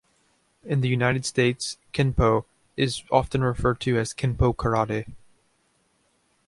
In 0.63 0.81
the 0.81 0.87
United 0.89 1.25
States, 1.27 1.77
kenpo 1.93 2.45
is 2.75 3.03
often 3.11 3.43
referred 3.43 3.79
to 3.81 3.99
as 3.99 4.15
"Kenpo 4.15 4.55
Karate". 4.55 5.05